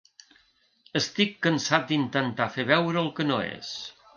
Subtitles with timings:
[0.99, 3.75] Estic cansat d’intentar fer veure el que no és.